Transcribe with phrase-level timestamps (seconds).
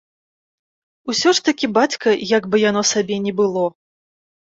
[1.13, 3.63] Усё ж такі бацька, як бы яно сабе ні было.